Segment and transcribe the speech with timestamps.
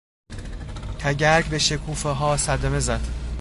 [0.99, 3.01] تگرگ به شکوفهها صدمه زد.